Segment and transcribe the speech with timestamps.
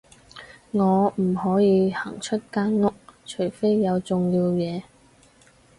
[0.71, 2.91] 我唔可以行出間屋，
[3.23, 4.81] 除非有重要嘢